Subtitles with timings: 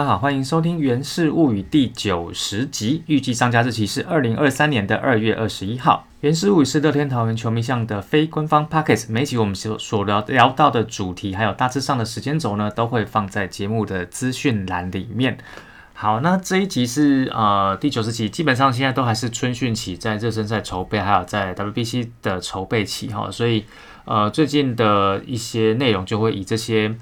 [0.00, 6.06] 大家好，欢迎收听《源氏物语》第九十集，预计上架日期是二零二三年的二月二十一号。
[6.20, 15.36] 《源氏物语》是乐天桃园球迷向的非官方 p o c k e t 每集我们所所聊聊到的主题，还有大致上的时间轴呢，都会放在节目的资讯栏里面。
[15.92, 23.66] 好，那这一集是呃第九十集，基本上现在都还是春训期，在热身赛筹备，还有在 WBC 的筹备期哈，所以
[24.06, 26.96] 呃最近的一些内容就会以这些。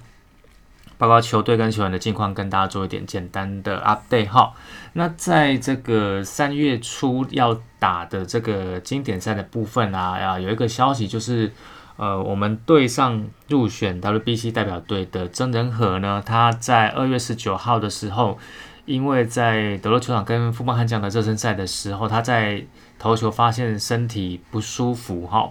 [0.99, 4.53] 包括球队跟球员的近况，跟大家做一点简单的 update 哈。
[4.93, 11.53] 那在这个三月初要打的这个经典赛的部分啊，啊有一个消息就是，
[11.97, 18.37] 呃，我们队上入选 WBC 代表队的曾仁和呢，他在二月十九号的时候，
[18.85, 22.65] 因为在德罗球场跟富邦悍将的热身赛的时候，他在
[22.99, 25.49] 投球发现身体不舒服哈。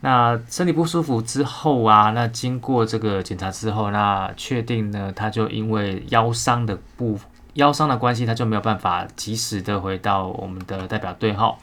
[0.00, 7.18] 那身体不舒服之后啊，那经过这个检查之后，那确定呢，他就因为腰伤的不
[7.54, 11.58] 腰伤的关系，他就没有办法及时的回到我们的代表队哈，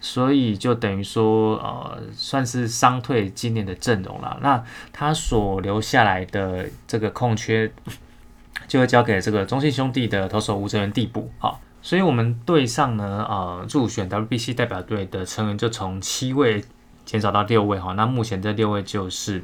[0.00, 4.36] 所以就等于说呃，算是伤退今年的阵容了。
[4.42, 4.60] 那
[4.92, 7.70] 他所留下来的这个空缺，
[8.66, 11.56] 就会交给这个中信兄弟的投手吴哲源递补哈。
[11.82, 16.64] 所以我们队上呢，呃，入选 WBC 代表队的成员就从七位。
[17.06, 19.42] 减少到六位哈，那目前这六位就是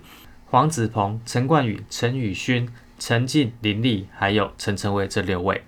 [0.50, 5.62] 黄子鹏、陈冠宇、陈宇勋、陈进、林立，还有陈晨威这六位。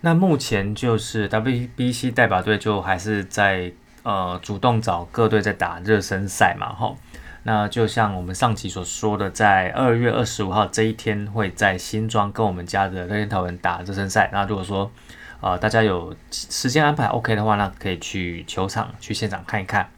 [0.00, 3.72] 那目前就是 WBC 代表队就还是在
[4.04, 6.94] 呃主动找各队在打热身赛嘛哈。
[7.42, 14.30] 那就像我们上期所说的，在二月二十五号这一天会在新庄跟我们家的乐天桃园打热身赛。
[14.32, 14.90] 那如果说
[15.40, 19.90] 呃大家有时间安排 OK 的话，那可以去球场去现场看一看。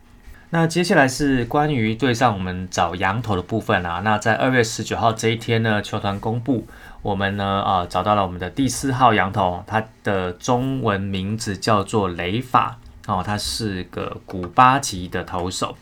[0.52, 4.00] 那接下来是关于对上我们找羊头的部分啊。
[4.02, 6.66] 那在二月十九号这一天呢，球团公布
[7.02, 15.76] 我们呢啊找到了我们的第四号羊头，他的中文名字叫做雷法哦，他是个古巴籍的投手。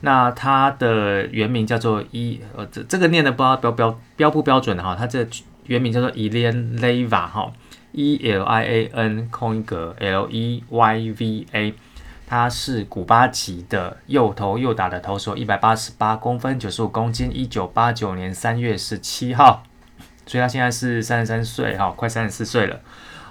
[0.00, 5.24] 那他的原名叫做伊呃这这个念的不知道标标标不标准的哈，他这
[5.66, 7.52] 原名叫做 Elian Leva 哈
[7.92, 11.74] ，E L I A N 空一格 L E Y V A。
[12.30, 19.62] 他是古巴籍的右投右打的投手，一百八十八公分，九十五公斤，一九八九年三月十七号，
[20.26, 22.80] 所以他现在是三十三岁，哈，快三十四岁了。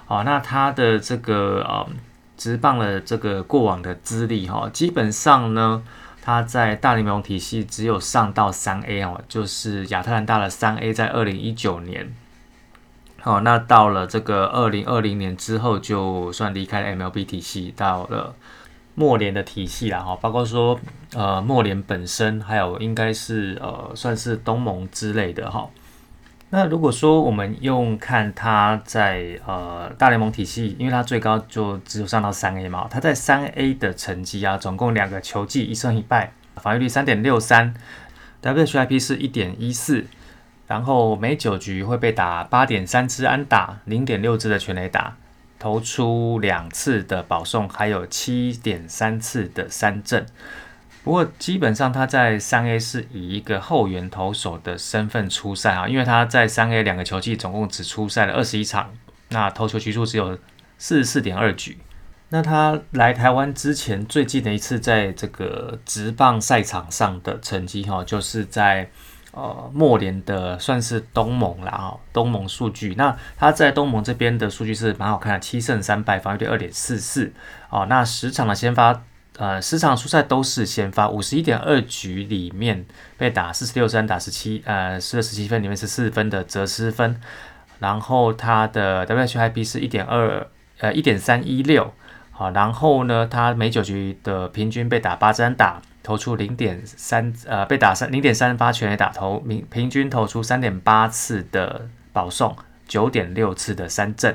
[0.06, 1.86] 好，那他的这个呃，
[2.36, 5.84] 直棒的这个过往的资历，哈，基本上呢，
[6.20, 12.12] 他在大联盟体系只有上到三 A 哦，就是亚特兰大的三 A，在二零一九年。
[13.20, 18.34] 好，那到了这个二零二零年之后，就算离开了 MLB 体系，到了。
[18.98, 20.76] 莫联的体系啦，哈，包括说，
[21.14, 25.70] 呃，莫联本身，还有应该是呃，算是东盟之类的哈。
[26.50, 37.72] 那如果说我们用看他在呃大联盟体系，因为他最高就只有上到三 A 嘛，他在三 A 的成绩啊，总共两个球季一胜一败，防御率三点六三
[38.42, 40.06] ，WHIP 是一点一四，
[40.66, 45.16] 然后每九局会被打八点三支安打，零点六支的全垒打。
[45.58, 50.24] 投出两次的保送，还有七点三次的三振。
[51.04, 58.92] 不过基本上他在三 A 是以一个后援投手的身份出赛啊，因为他在三 A 两个球季总共只出赛了二十一场，
[59.30, 60.38] 那投球局数只有
[60.78, 61.78] 四十四点二局。
[62.28, 68.90] 那他来台湾之前最近的一次在这个直棒赛场上的成绩哈，就是在。
[69.32, 72.94] 呃，莫联的算是东盟了哈，东盟数据。
[72.96, 77.30] 那他在东盟这边的数据是蛮好看的，七胜三败，防御率二点四四。
[77.68, 79.02] 哦，那十场的先发，
[79.36, 82.86] 呃，十场出赛都是先发，五十一点二局里面
[83.18, 87.20] 被打四十六分，打十七，呃，失了十七分，里面是四分的折失分。
[87.80, 90.48] 然后他的 WHIP 是一点二，
[90.78, 91.92] 呃，一点三一六。
[92.32, 95.82] 好，然后呢，他每九局的平均被打八针打。
[96.08, 102.56] 投出零点三，呃，被打三零点三发全垒打投，平平均投出三点八次的保送，
[102.86, 104.34] 九点六次的三振。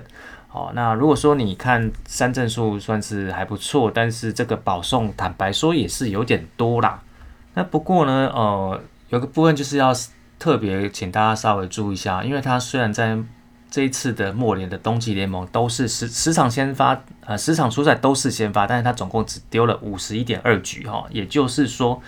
[0.52, 7.02] 哦，那如果说你看三振数算是还不错，但是这个保送坦白说也是有点多啦。
[7.56, 8.80] 那不过呢，呃，
[9.10, 9.92] 有个部分就是要
[10.38, 13.18] 特别请大家稍微注意一下，因为它虽然在
[13.74, 22.00] 这一次的末联的冬季联盟都是十十场先发，呃，十场出赛都是先发，但是他总共只丢了五十一点二局哈，也就是说，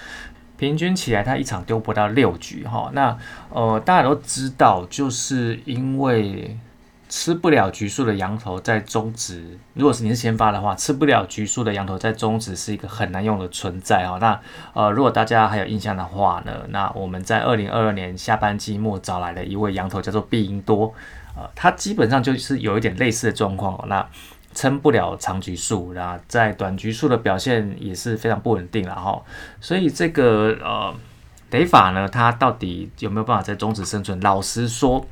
[0.57, 2.91] 平均起来他一场丢不到六局哈。
[2.93, 3.17] 那
[3.49, 6.55] 呃，大家都知道，就是因为
[7.09, 14.19] 吃不了局数的羊头在中职，如果是你是先发的话，吃不了局数的羊头在中职是一个很难用的存在哦。
[14.21, 14.39] 那
[14.73, 20.93] 呃，如果大家还有印象的话呢，那我们在二零二二年下半季末找来的一位羊头叫做毕英多，
[21.35, 23.83] 呃，他基本上就是有一点类似的状况。
[23.87, 24.07] 那
[24.53, 29.21] 撑不了长局数，然后在短局数的表现也是非常不稳定了哈。
[29.59, 30.95] 所以这个呃，
[31.51, 34.19] 雷法呢，它到底有没有办法在中止生存？
[34.21, 35.05] 老实说，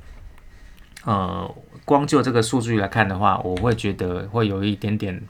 [1.06, 1.54] 呃。
[1.86, 5.22] 光就这个数据来看的话，我会觉得会有一点点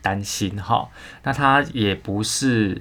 [0.00, 0.88] 担心哈。
[1.24, 2.80] 那它也不是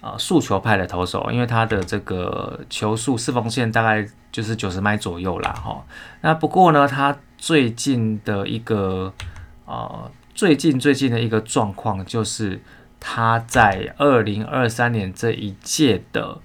[0.00, 5.84] 呃速球派的投手，因为他的这个球速四缝线大概就是九十迈左右啦哈。
[6.20, 9.12] 那不过呢，他最近的一个
[9.66, 12.60] 呃最近最近的一个状况就是
[12.98, 16.38] 他在二零二三年这一届的。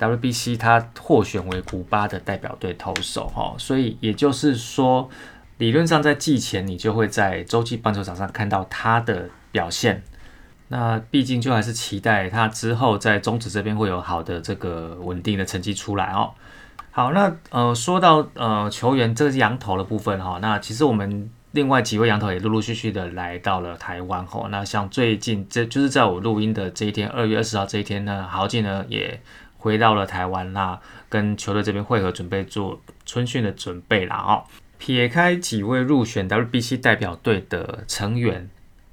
[0.00, 5.10] WBC 他获选为古巴的代表队投手哈，所以也就是说，
[5.56, 10.04] 理论上在季前你就会在洲际棒球场上看到他的表现。
[10.68, 16.30] 那毕竟就还是期待他之后在中职这边会有好的这个稳定的成绩出来哦。
[16.90, 24.48] 好，那呃说到呃球员这个羊头的部分哈，那其实我们另外几位羊头也陆陆续续的来到了台湾哈。
[24.50, 29.20] 那像最近这就是在我录音的这一天，二月二十号这一天呢，豪进呢也。
[29.60, 30.78] 回到了台湾那
[31.08, 34.44] 跟球队这边会合，准备做春训的准备了哦。
[34.78, 38.48] 撇开几位入选 WBC 代表队的成员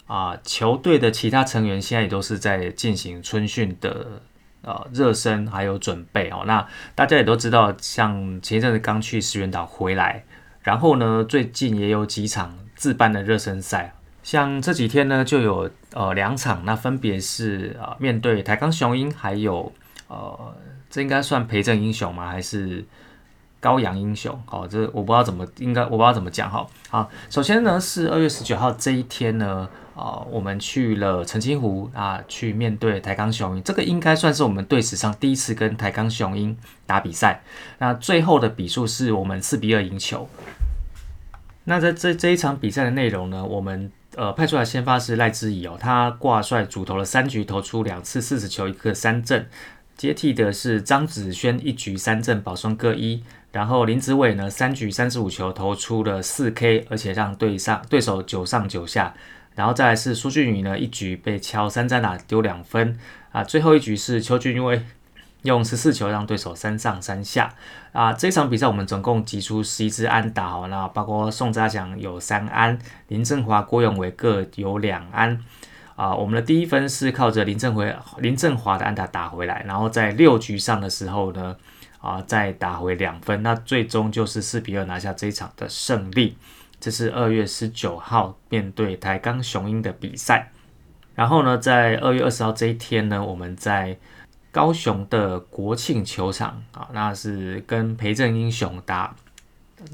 [0.08, 4.22] 啊，球队的其他成员现在也都是在进行春训的
[4.62, 6.44] 呃热身还有准备哦。
[6.46, 10.24] 那大家也都知道，像前一阵子刚去石原岛回来，
[10.62, 13.94] 然后呢最近也有几场自办的热身赛，
[14.24, 19.72] 像这几天呢就有呃两场，那分别是啊面对台钢雄鹰还有。
[20.08, 20.56] 呃，
[20.88, 22.30] 这应该算陪阵英雄吗？
[22.30, 22.86] 还是
[23.60, 24.40] 羔羊英雄？
[24.46, 26.64] 好，这我不知道怎么应该，我不知道怎么讲哈。
[26.92, 36.56] 好，首先呢是二月十九号这一天呢，啊，我们去了澄清湖啊，去面对台钢雄鹰，这个应该算是我们队史上第一次跟台钢雄鹰
[36.86, 37.42] 打比赛。
[37.80, 40.30] 那最后的比数是我们四比二赢球。
[41.64, 49.48] 那在这这一场比赛的内容呢，我们呃派出来先发是赖之仪哦，他挂帅主投了三局，投出两次四十球，一个三振。
[49.98, 59.16] 接替的是张子萱一局三振保双各一，然后林子伟呢三局三十五球投出了四 K，而且让对上对手九上九下，
[59.56, 63.00] 然后再来是苏俊宇呢一局被敲三战打丢两分
[63.32, 64.82] 啊，最后一局是邱俊威
[65.44, 67.54] 用十四球让对手三上三下
[67.92, 75.44] 啊，这场比赛我们总共击出十一支安打哦，那包括宋家祥有三安，林振华郭永伟各有两安。
[75.96, 81.56] 啊，我们的第一分是靠着林振辉、林振华的安打打回来，然后在六局上的时候呢，
[82.02, 86.36] 啊，再打回两分，那最终就是四比二拿下这一场的胜利。
[86.86, 90.52] 这是二月十九号面对台钢雄鹰的比赛。
[91.16, 93.98] 然后呢，在二月二十号这一天呢，我们在
[94.52, 99.16] 高雄的国庆球场啊，那是跟培正英雄打。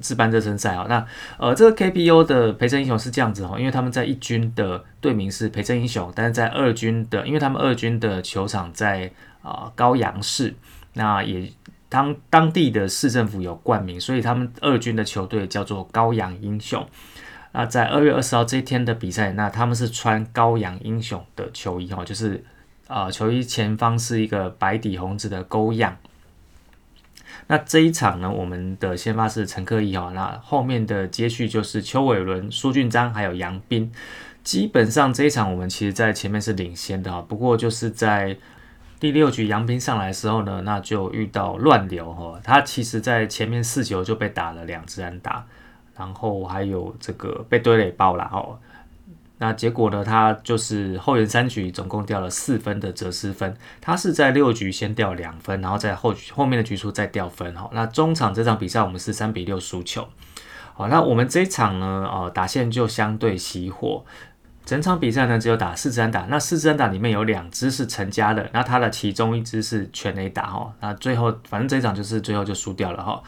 [0.01, 1.05] 自办热身赛啊，那
[1.37, 9.11] 呃，这个 KPU 的培正英雄是这样子哦，因为他们在一军的队名是培正英雄，但是在二军的，因为他们二军的球场在
[9.41, 10.53] 啊高阳市，
[10.93, 11.51] 那也
[11.91, 16.87] 当当地的市政府有冠名，所以他们二军的球队叫做高阳英雄。
[17.51, 22.41] 那在二月二十号这一天的比赛，那他们是穿高阳英雄的球衣哈，就是
[22.87, 25.97] 啊球衣前方是一个白底红字的勾样。
[27.47, 33.91] 那这一场呢，我们的先发是陈克义哈，那后面的接续就是邱伟伦、苏俊章还有杨斌。
[34.45, 38.37] 基本上这一场我们其实在前面是领先的哈，不过就是在
[39.01, 45.43] 第六局杨斌上来的时候呢，那就遇到乱流哈，他其实在前面四球就被打了两支安打，
[45.97, 48.59] 然后还有这个被堆垒包了哈。
[49.39, 50.03] 那结果呢？
[50.03, 53.57] 他就是后援三局总共掉了四分的折失分。
[53.81, 57.51] 他是在六局先掉两分，然后在后后面的局数再掉分。
[57.55, 60.07] 哈，那中场这场比赛我们是三比六输球。
[60.75, 62.07] 好，那我们这一场呢？
[62.07, 64.05] 哦，打线就相对熄火。
[64.71, 70.43] 整场比赛呢只有打四支安打，那四支安打里面有两支是成家的，那他的其中一支是全垒打。
[70.43, 73.03] 哈，那最后反正这一场就是最后就输掉了。
[73.03, 73.21] 哈。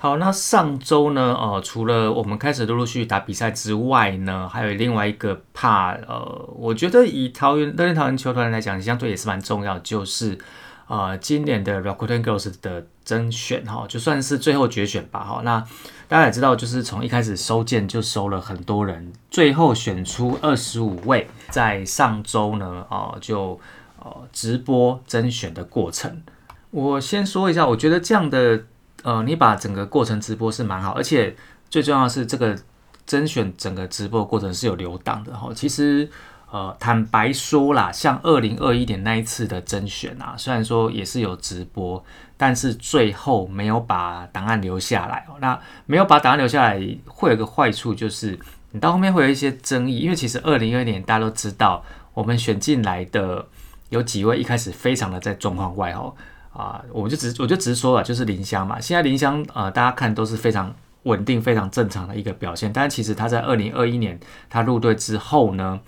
[0.00, 10.38] 好，那上周呢，呃，除了我们开始陆陆续续打比赛之外呢，还有另外一个怕，呃，我觉得以桃园乐天桃园球团来讲，相对也是蛮重要，就是
[10.86, 15.58] 呃，今年的 Rakuten Girls 的甄选哈，就算是最后决选吧，哈，那
[16.06, 23.58] 大家也知道，就是从一开始收件就收了很多人，最后选出二十五位，在上周呢，哦，就
[23.98, 26.22] 呃直播甄选的过程，
[26.70, 28.62] 我先说一下，我觉得这样的。
[29.02, 31.34] 呃，你把整个过程直播是蛮好，而且
[31.70, 32.58] 最重要的是这个
[33.06, 35.50] 甄选整个直播过程是有留档的哈。
[35.54, 36.08] 其实，
[36.50, 42.02] 呃，坦白说啦，像二零二一年那一次的甄选啊，虽然说也是有直播，
[42.36, 45.26] 但是最后没有把档案留下来。
[45.40, 48.38] 那没有把档案留下来，会有个坏处，就是
[48.72, 53.46] 你到后面会有一些争议，因为其实二零二一年大家都知道，我们选进来的
[53.90, 56.14] 有几位一开始非常的在状况外哦。
[56.58, 58.80] 啊，我就直我就直说了，就是林香嘛。
[58.80, 60.74] 现在林香呃，大家看都是非常
[61.04, 62.72] 稳定、非常正常的一个表现。
[62.72, 64.18] 但是其实他在二零二一年
[64.50, 65.78] 他入队之后呢，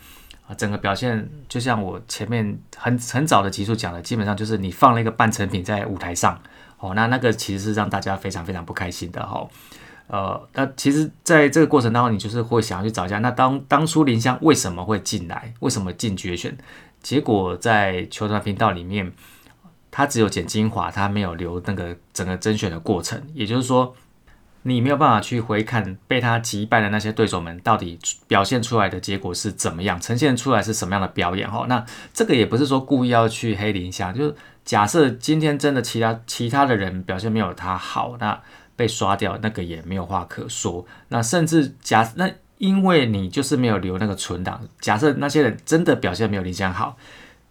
[0.46, 6.40] 啊，整个表现就像我前面很很早的集数讲的，基本上就是你放了一个半成品在舞台上，
[6.78, 9.44] 哦，那那个其实是让大家非常非常不开心的哈。
[10.06, 16.56] 呃，那其实在这个过程当中，你就是会想要去找一下，那当当初林香为什么会进来，为什么进决选？
[17.02, 19.12] 结果在球团频道里面。
[19.90, 23.94] 他只有剪精华，他没有留那个整个甄选的过程，也就是说，
[24.62, 31.66] 你没有办法去回看被他击败的那些对手们到底表现出来的结果是怎么样，呈现出来是什么样的表演哈。
[31.68, 38.40] 那这个也不是说故意要去黑林香，就是假设今天真的其他其他的人表现没有他好，那
[38.76, 40.86] 被刷掉那个也没有话可说。
[41.08, 46.96] 那甚至假那因为你就是没有留那个存档，假设那些人真的表现没有林香好。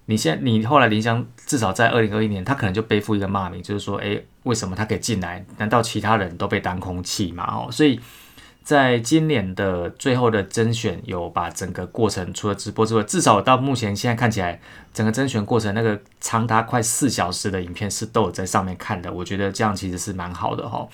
[0.10, 5.46] 你现在，你后来林湘至少在二零二一年，他可能就背负一个骂名，就是说，诶，为什么他可以进来？
[5.60, 7.46] 难道其他人都被当空气吗？
[7.48, 8.00] 哦，所以
[8.64, 14.60] 在今年的最后的甄选，有把整个过程除了直播之外，至少到目前现在看起来，
[14.92, 19.14] 整个甄选过程那个长达快四小时的影片是都有在上面看的。
[19.14, 20.88] 我觉得这样其实是蛮好的哈。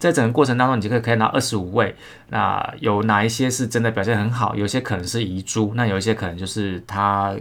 [0.00, 1.94] 在整个过程当中，你就可以看到二十五位，
[2.30, 4.56] 那有哪一些是真的表现很好？
[4.56, 7.32] 有些可能是遗珠，那有一些可能就是他。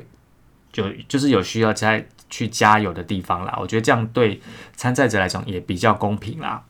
[0.76, 4.42] 就就是有需要再去加油的地方啦，我觉得这样对
[4.76, 6.62] 参赛者来讲也比较公平啦。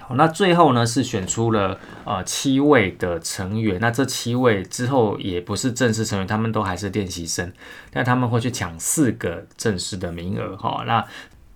[0.00, 7.52] 好，那最后呢是选出了呃七位的成员，那这七位之后也不是正式成员，他们都还是练习生，
[7.92, 10.82] 但他们会去抢四个正式的名额哈。
[10.86, 11.04] 那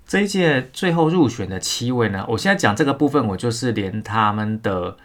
[0.07, 4.97] 这一届最后入选的七位呢，我现在讲这个部分，我就是连他们的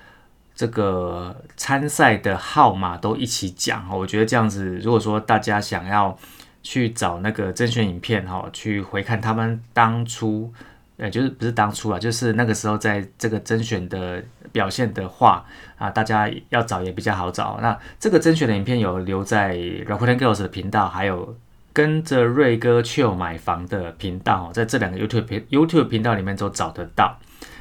[0.57, 6.17] 这个参赛的号码都一起讲我觉得这样子，如果说大家想要
[6.63, 10.51] 去找那个甄选影片哈，去回看他们当初，
[10.97, 15.45] 呃，就是不是当初啊，就是那个时候在这个甄选的表现的话
[15.77, 17.59] 啊，大家要找也比较好找。
[17.61, 21.37] 那这个甄选的影片有留在 Rakuten Girls 的频道，还有
[21.71, 27.19] 跟着瑞哥去买房的频道，在这两个 YouTube 频 YouTube 频道里面都找得到。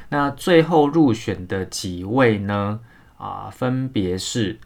[0.09, 2.79] 那最后入选的几位呢？
[3.17, 4.59] 啊，分别是。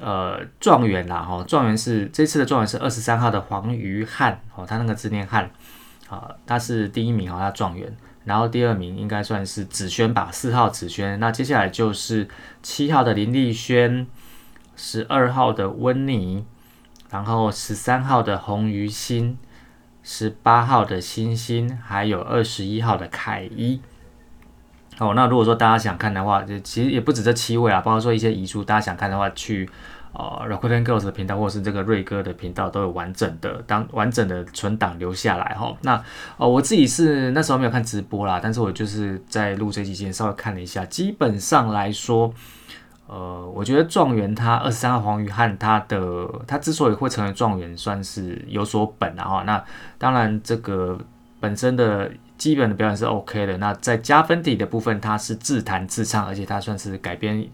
[0.00, 5.48] 呃，状元啦，哈，状元是这次的状元是二十三号的黄于汉，哦，他那个字念汉，
[6.08, 12.26] 啊，他是第一名，哦，他状元，然后第二名应该算是子轩吧，四号子轩，那接下来就是
[12.62, 14.06] 七号的林丽轩，
[14.74, 16.46] 十二号的温妮，
[17.10, 19.38] 然后十三号的洪于欣，
[20.02, 23.82] 十八号的星星，还有二十一号的凯一。
[25.02, 29.68] 哦，那如果说大家想看的话，就其实也不止这七位啊，包括说一些遗书，大家想看的话，去
[30.12, 35.76] 呃 Rakuten Girls 的频道或者是这个瑞哥的频道都有完整的当完整的存档留下来哈。
[35.82, 36.00] 那
[36.36, 42.32] 哦，我自己是那时候没有看直播啦，但是我就是在录这期间稍微看了一下，基本上来说，
[43.08, 49.42] 呃，我觉得状元他二十三号黄宇汉他的他之所以会成为状元，算是有所本啊。
[49.44, 49.64] 那
[49.98, 50.98] 当然这个
[51.40, 52.10] 本身的。
[52.42, 53.56] 基本的表演是 OK 的。
[53.58, 57.46] 那在加分底的部分，它是自弹自唱，而且它算是改编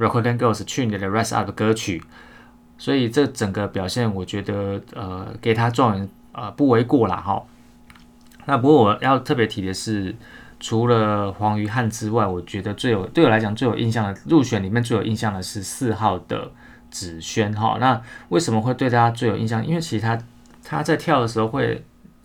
[0.00, 2.02] Rakuten Girls 去年的 Rise Up 的歌曲，
[2.76, 7.40] 所以这整个表现，我觉得呃给他状元呃不为过啦哈。
[8.46, 10.16] 那不过我要特别提的是，
[10.58, 16.50] 除了黄于汉之外，我觉得最有对我来讲最有印象的入选里面最有印象的是四号的
[16.90, 17.76] 子轩哈。
[17.78, 19.64] 那为什么会对他最有印象？
[19.64, 20.18] 因为其实他
[20.64, 21.84] 他在跳的时候会。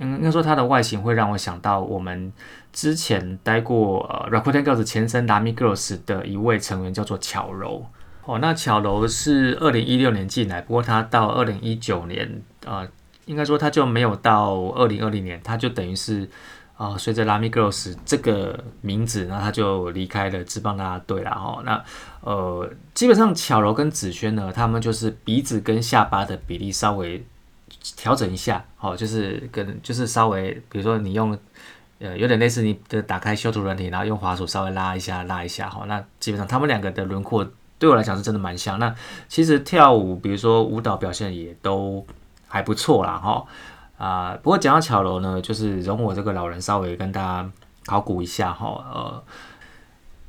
[0.09, 2.31] 应该说它的外形会让我想到我们
[2.73, 7.85] 之前待过呃 Rakuten Girls 前身 Nami Girls 的一位成员叫做巧柔
[8.25, 12.87] 哦，那巧柔是二零一六年进来，不过她到二零一九年呃，
[13.25, 16.29] 应该说她就没有到二零二零年，她就等于是
[16.77, 21.61] 啊，随着拉米 girls 这个名字，然后他就离开了职棒啦队了哈。
[21.63, 21.83] 那
[22.21, 27.23] 呃，基本上巧柔跟子萱呢，他们就是鼻子跟下巴的比例稍微
[27.95, 31.37] 调整一下，哦，就是跟就是稍微，比如说你用
[31.99, 37.45] 呃有点类似你的打开修图软体，然后用滑鼠稍微拉一下拉一下，哈，那基本上他们两个的轮廓
[37.79, 38.77] 对我来讲是真的蛮像。
[38.79, 38.93] 那
[39.27, 42.05] 其实跳舞，比如说舞蹈表现也都
[42.47, 43.45] 还不错啦，哈。
[43.97, 47.47] 啊，不过讲到巧柔呢，就是容我这个老人稍微跟大家
[47.85, 48.83] 考古一下哈。
[48.91, 49.23] 呃，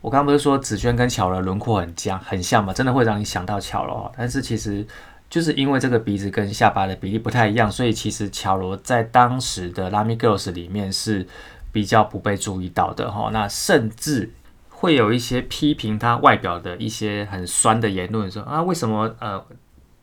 [0.03, 4.13] 我刚刚不是说紫萱跟巧柔轮廓很像很像嘛，真的会让你想到巧柔。
[4.15, 4.87] 但是其实
[5.33, 11.27] 就是因为这个鼻子跟下巴的比例不太一样，所以其实乔罗在当时的拉米 girls 里面是
[11.73, 13.31] 比较不被注意到的哈。
[13.33, 14.31] 那甚至
[14.69, 19.43] 会有一些批评他外表的一些很酸的言论，说啊为什么呃。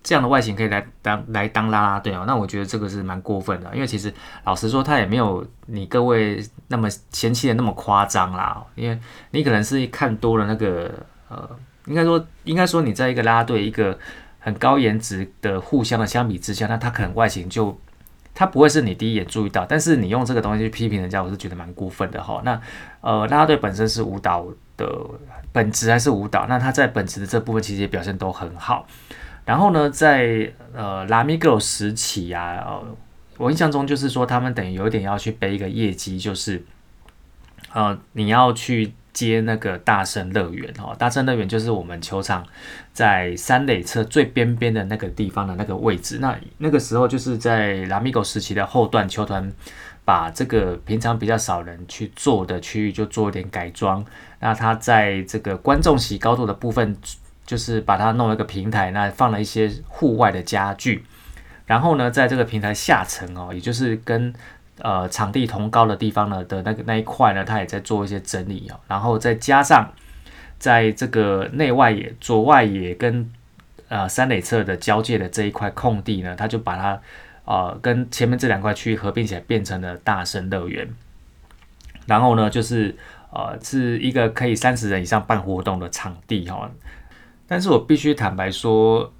[0.01, 4.12] 这样的外形可以来当来当啦啦队哦，那我觉得这个是蛮过分的，因为其实
[4.45, 8.63] 老实说，他也没有你各位那么嫌弃的那么夸张啦。
[8.75, 8.98] 因为
[9.31, 10.89] 你可能是看多了那个
[11.27, 11.50] 呃，
[11.86, 14.00] 应该说应该说你在一个啦啦队一个
[14.39, 17.77] 很高颜值的互相的相比之下，那他可能外形就
[18.34, 22.41] 他不会是你第一眼注意到，但是你用这个东西去批评人家，我是觉得蛮过分的哈。
[22.46, 22.60] 那
[23.01, 24.46] 呃，啦啦队本身是舞蹈
[24.77, 24.88] 的
[25.51, 28.88] 本质还是舞蹈，那他在本质的这部分其实也表现都很好。
[29.43, 32.96] 然后呢，在呃拉米 girl 时期呀，呃，
[33.38, 36.63] 我印象中就是说他们等于有点要去背一个业绩，就是
[37.74, 38.93] 呃你要去
[39.27, 42.45] 接那个大圣乐园哦，大圣乐园就是我们球场
[42.93, 46.19] 在三垒侧最边边的那个地方的那个位置。
[46.19, 49.51] 那那个时候就是在拉米狗时期的后段，球团
[50.05, 54.05] 把这个平常比较少人去做的区域就做一点改装。
[54.39, 56.95] 那它在这个观众席高度的部分。
[57.49, 61.03] 就是把它弄了一个平台，那放了一些户外的家具，
[61.65, 64.31] 然后呢，在这个平台下层哦，也就是跟
[64.79, 69.91] 呃场地同高的地方呢的那个那一块呢，它也在做一些整理哦，然后再加上
[70.57, 73.31] 在这个内外野左外野跟
[73.88, 77.01] 呃三垒侧的交界的这一块空地呢，它就把它
[77.45, 80.88] 呃跟前面这两块区域合并起来，变成了大神乐园。
[82.06, 82.95] 然后呢，就是
[83.32, 86.69] 呃是一个可以三十人以上办活动的场地哈。
[87.47, 89.12] 但是我必须坦白说，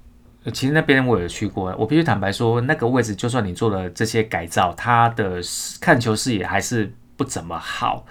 [0.50, 1.74] 其实那边我有去过。
[1.78, 5.40] 我必须坦白说，那个位置就算你做了这些改造，它的
[5.80, 8.04] 看球视野还是不怎么好，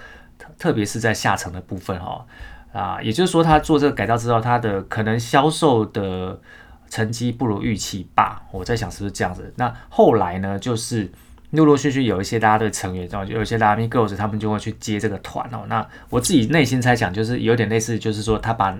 [0.58, 2.26] 特别是在下层的部分哈
[2.72, 6.40] 啊，也就是说，他做这个改造之后，他的可能销售的
[6.88, 8.42] 成绩不如预期吧。
[8.52, 9.52] 我在想是不是这样子。
[9.56, 11.10] 那后来呢，就是
[11.50, 15.64] 陆陆续续有一些大家的成员，然后有一些拉米 girls，他们就会去接这个团哦。
[15.68, 18.76] 那我自己内心猜想，就是有点类似，就是说他把。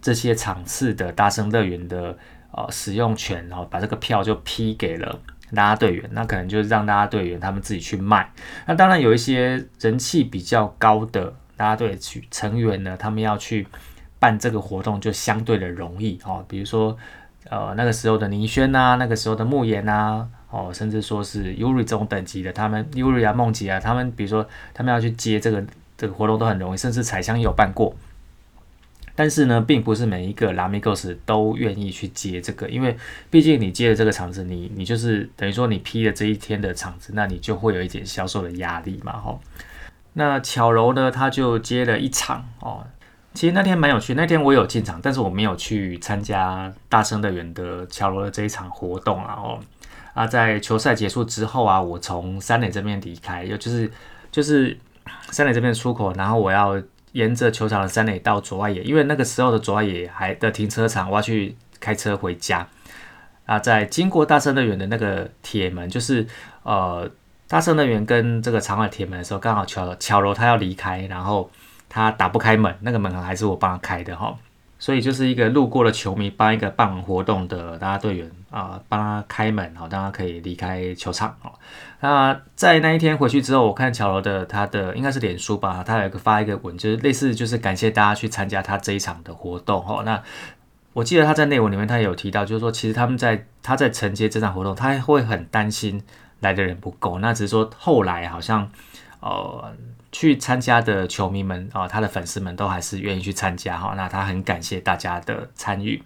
[0.00, 2.18] 这些场次的大声乐园的
[2.52, 5.18] 呃使用权，然后把这个票就批给了
[5.50, 8.30] 拉拉队员，那可能就是让拉拉队员他们自己去卖。
[8.66, 13.66] 那当然有一些人气比较高的拉拉队去成员呢，他们要去
[14.18, 16.44] 办这个活动就相对的容易哦。
[16.48, 16.96] 比如说
[17.50, 25.62] 呃那个时候的倪轩呐，那个时候的慕言呐，哦甚至说是 Uri 这种等级的，他们 Uri 啊梦吉啊，他们比如说他们要去接这个
[25.96, 27.94] 这个活动都很容易，甚至彩香也有办过。
[29.14, 32.96] 但是呢，并不是每一个拉米 gos 都愿意去接这个，因为
[33.28, 39.38] 毕竟你接了这个场子，你你就是等于说你批了这一天的场子，那你就会有一点销售的压力嘛，吼。
[40.14, 42.86] 那巧柔呢，他就接了一场哦。
[43.34, 49.60] 其实那天蛮有趣，那天我有进场，但是我没有去参加大声的远的巧柔的这一场活动啊，哦。
[50.14, 53.90] 啊，在球赛结束之后啊，我从三垒这边离开，又就是
[54.30, 54.74] 就是
[55.30, 56.82] 三垒这边出口，然后我要。
[57.12, 62.66] 沿着球场的三垒到左外野，因为那个时候的左外野还的停车场，我要去开车回家。
[63.44, 66.26] 啊，在经过大圣乐园的那个铁门，就是
[66.62, 67.10] 呃
[67.48, 71.50] 大圣乐园跟这个长海铁门的时候，刚好巧巧柔他要离开，然后
[71.88, 74.34] 他打不开门，那个门还是我帮他开的哈。
[74.82, 81.52] 所以就是一个路过的球迷帮一个办活动的大家队员啊，帮他开门，好，让他可以离开球场哦。
[82.00, 90.02] 那在那一天回去之后，我看乔罗的他的应该是脸书吧，他有个发一个文，就是类似就是感谢大家去参加他这一场的活动哦。
[90.04, 90.20] 那
[90.94, 96.02] 我记得他在内文里面他也有提到，就是说其实他们在他在承接这场活动，他会很担心
[96.40, 98.68] 来的人不够，那只是说后来好像
[99.22, 99.72] 呃。
[100.14, 103.94] 去参加的球迷们啊，他的粉丝们都还是愿意去参加哈。
[103.96, 106.02] 那他很感谢大家的参与。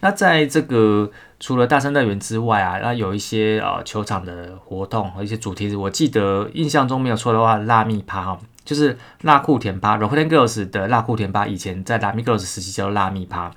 [0.00, 1.10] 那在这个
[1.40, 13.50] 除了大圣乐园之外啊，那有一些啊球场的活动和一些主题，我记得印象中没有错的话，辣蜜趴哈，就是辣酷甜趴 r o c k e n Girls 的辣酷甜趴，以前在辣蜜 Girls 时期叫辣蜜趴。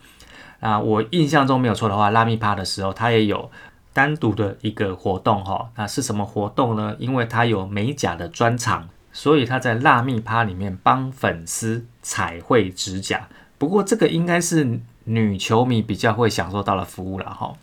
[0.61, 3.51] 啊，我印象中没有错的话，辣蜜趴的时候，它也有
[3.93, 5.69] 单独的一个活动哈。
[5.77, 6.95] 那是什么活动呢？
[6.99, 8.89] 因为它有美甲的专场。
[9.15, 13.27] 所以他在辣蜜趴里面帮粉丝彩绘指甲。
[13.59, 17.53] 不过这个应该是女球迷比较会享受到的服务了哈。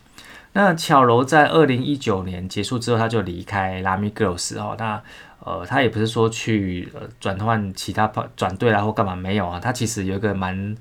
[0.53, 4.77] 那巧柔在二零一九年结束之后，他就离开拉米 girls 哦。
[4.79, 5.03] 那
[5.39, 6.89] 呃，他也不是说去
[7.19, 9.59] 转换其他转队啦或干嘛没有啊。
[9.59, 10.77] 他其实有一个蛮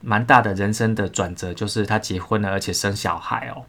[0.00, 3.64] 蛮大的人生的转折，就是他结婚了，而且生小孩哦。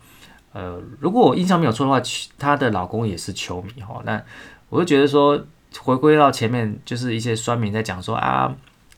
[0.54, 2.02] 呃，如果我印象没有错的话，
[2.38, 4.02] 她的老公也是球迷哈。
[4.06, 4.22] 那
[4.70, 5.40] 我就觉得说，
[5.80, 8.56] 回归到前面，就是一些酸民在讲说啊。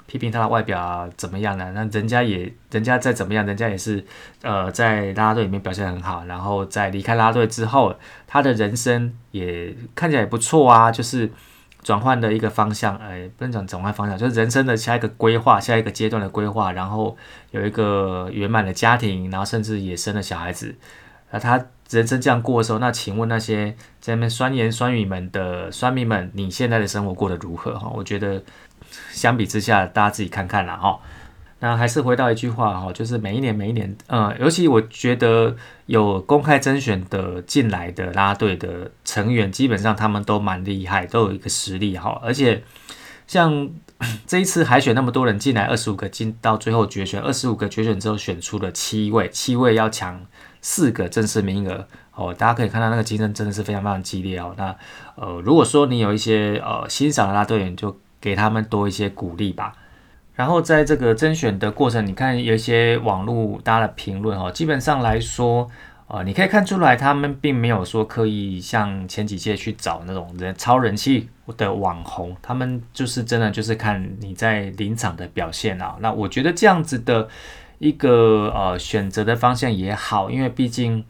[0.08, 1.72] 批评他的外表怎么样呢？
[1.74, 4.04] 那人家也，人家再怎么样，人家也是，
[4.42, 6.26] 呃，在拉拉队里面表现很好。
[6.26, 7.96] 然后在离开拉拉队之后，
[8.28, 11.32] 他的人生也看起来也不错啊，就是
[11.82, 16.74] 转换的一个方向，哎，不能讲转换方向，就是人生的下一个规划，下一个阶段的规划。
[16.74, 17.16] 然后
[17.52, 20.76] 有一个圆满的家庭，然后甚至也生了小孩子。
[21.32, 27.78] 那他人生这样过的时候，那请问那些在那边酸言酸语们的酸民们，你现在的生活过得如何？
[27.80, 28.42] 哈，我觉得。
[29.14, 31.00] 相比之下，大家自己看看啦哈。
[31.60, 42.20] 那还是回到一句话哈，就是每一年每一年，呃，尤其我觉得有公开甄选的进来的拉队的成员，基本上他们都蛮厉害，都有一个实力哈。
[42.22, 42.62] 而且
[43.28, 43.70] 像
[44.28, 50.22] 这一次海选那么多人进来，二十五个进到最后决选，二十五个决选之后选出了七位，七位要抢
[50.62, 52.34] 四个正式名额哦。
[52.34, 54.54] 大家可以看到那个竞争真的是非常非常激烈哦。
[54.58, 54.76] 那
[55.16, 57.98] 呃，如果说你有一些呃欣赏的拉队员就。
[58.22, 59.74] 给他们多一些鼓励吧。
[60.36, 65.68] 然后在这个甄选的过程，你看有一些网络大家的评论哈，基本上来说，
[66.06, 75.96] 呃，你可以看出来他们并没有说刻意像前几届去找那种人超人气的网红，他们就是真的就是看你在临场的表现啊。
[76.00, 77.28] 那我觉得这样子的
[77.80, 81.04] 一个呃选择的方向也好，因为毕竟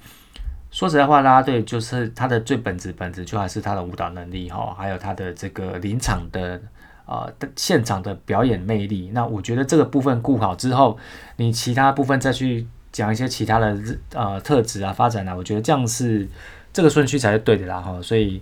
[0.72, 6.62] 说实在话，拉拉队就是他的最本质本质就还是他的舞蹈能力哈，还有他的这个临场的。
[7.08, 10.98] 呃，现场的表演魅力，那我觉得这个部分顾好之后，
[11.36, 13.78] 你其他部分再去讲一些其他的
[14.14, 16.26] 呃特质啊、发展啊，我觉得这样是
[16.72, 18.02] 这个顺序才是对的啦哈。
[18.02, 18.42] 所以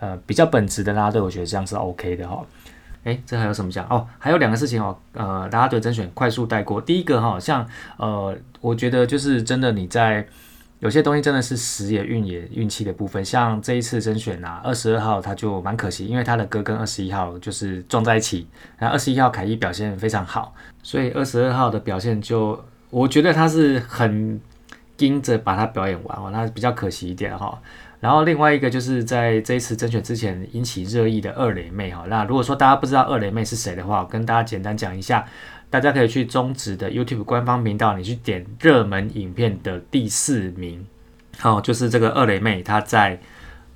[0.00, 2.44] 呃，比较本质的拉队，我觉得这样是 OK 的哈。
[3.04, 4.06] 诶，这还有什么讲哦？
[4.18, 6.80] 还有两个事情哦，呃，拉队甄选快速带过。
[6.80, 7.64] 第一个哈，像
[7.96, 10.26] 呃，我觉得就是真的你在。
[10.80, 22.58] 有些东西真的是时也运也运气的部分，像这一次甄选啊，二十二号他就蛮可惜，因为他的歌跟二十一号就是撞在一起，那二十一号凯伊表现非常好，所以二十二号的表现就
[22.88, 24.40] 我觉得他是很
[24.96, 27.60] 盯着把它表演完哦，那比较可惜一点哈。
[28.00, 35.24] 然后另外一个就是在这一次甄选之前引起热议的二雷妹哈，那如果说大家不知道二雷妹是谁的话，我跟大家简单讲一下。
[35.72, 40.84] 大家可以去中职的 YouTube 官方频道，你去点热门影片的第四名，
[41.38, 43.20] 好，就是这个二雷妹，她在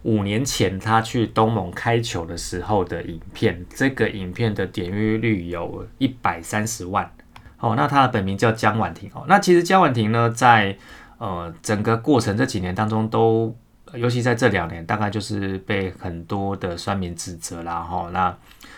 [0.03, 7.09] 五年前她去东盟开球的时候的影片，这个影片的点阅率有一百三十万，
[7.57, 10.77] 好，那她的本名叫江婉婷，哦，那其实江婉婷呢，在
[11.19, 13.55] 呃整个过程这几年当中，都
[13.97, 18.37] 尤其在这两年，大概就是被很多的酸民指责啦，哈，那。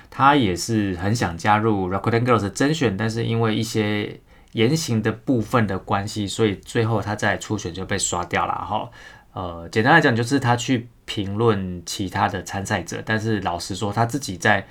[0.08, 4.18] 他也是很想加入 Rakuten Girls 的甄选，但是因为一些
[4.52, 8.88] 言行的部分的关系，所以最后他在初选就被刷掉了哈。
[9.34, 14.66] 呃，简单来讲就是他去评论其他的参赛者，但是老实说他自己在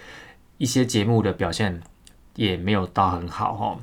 [0.58, 1.80] 一些节目的表现
[2.36, 3.78] 也没有到很好哈。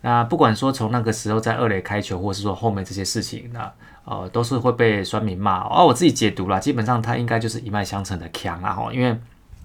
[0.00, 3.72] 那不管说从那个时候在二垒开球，或是说后面这些事情，那
[4.04, 5.60] 呃都是会被酸民骂。
[5.68, 9.16] 而我自己解读啦，基本上他应该就是一脉相承的强啊，因为。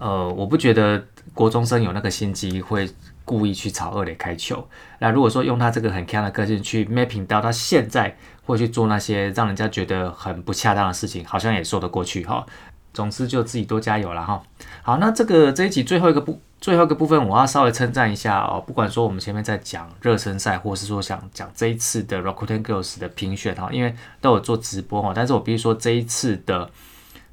[0.02, 2.89] 呃，我不觉得国中生有那个心机会
[3.25, 4.65] 故意去朝二垒开球。
[4.99, 12.45] 那如果说用他这个很强的个性去 mapping 到他现在会去做那些让人家觉得很不恰当的事情，好像也说得过去哈。
[12.93, 14.41] 总之就自己多加油了哈。
[14.82, 18.63] 好，那这个这一集最后一个部最后一个部分，我要稍微称赞一下哦。
[18.65, 26.69] 不管说我们前面在讲热身赛，或是说想讲这一次的 Rakuten Girls 的评选哈，因为都有做直播哈，但是我必须说这一次的。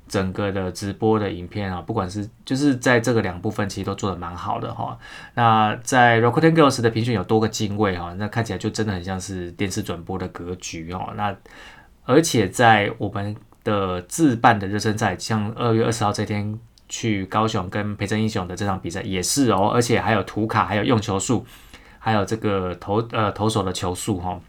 [0.08, 4.96] 整个的直播的影片啊，不管是就是在这个两部分，其实都做的蛮好的哈。
[5.34, 11.12] 那在 Rakuten Girls 的评选有多个精位哈，那看起来就真的很像是电视转播的格局哦。
[11.16, 11.34] 那
[12.04, 13.34] 而且在我们
[13.66, 16.56] 的自办的热身赛，像二月二十号这天
[16.88, 21.44] 去高雄跟培正英雄的这场比赛也是哦，而且还有图卡，还有用球数，
[21.98, 24.40] 还有这个投呃投手的球数哈。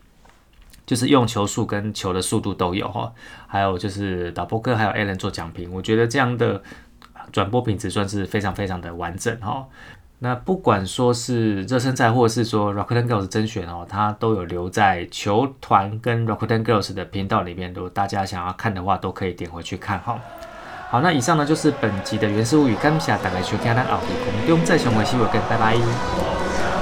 [0.86, 3.12] 就是用球速跟球的速度都有哈，
[3.46, 6.64] 还有就是导播哥还有 a l a n 做讲评，我觉得这样的
[7.34, 9.68] 转播品质算是非常非常的完整哈。
[10.20, 16.94] 那不管说是热身赛或者是说 r o c k e t Girls 甄选哦，它都有留在球团跟 r o c k e t Girls
[16.94, 20.20] 的频道里面，如果大家想要看的话，都可以点回去看哈。
[20.90, 26.77] 好，那以上呢就是本集的原始物语，感谢大家收听，咱后期空中再相会，希望跟拜拜。